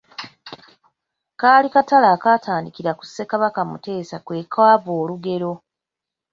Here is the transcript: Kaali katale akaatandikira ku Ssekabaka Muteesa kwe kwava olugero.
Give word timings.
Kaali 1.39 1.67
katale 1.73 2.07
akaatandikira 2.15 2.91
ku 2.97 3.03
Ssekabaka 3.05 3.61
Muteesa 3.69 4.17
kwe 4.25 4.37
kwava 4.51 4.91
olugero. 5.01 5.51